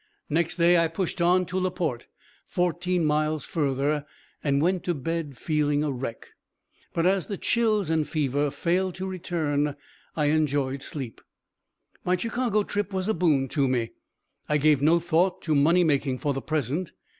[0.31, 2.07] Next day I pushed on to La Porte,
[2.47, 4.03] fourteen miles further,
[4.43, 6.29] and went to bed feeling a wreck.
[6.91, 9.75] But as the chills and fever failed to return,
[10.15, 11.21] I enjoyed sleep.
[12.03, 13.91] My Chicago trip was a boon to me.
[14.49, 16.93] I gave no thought to money making for the present.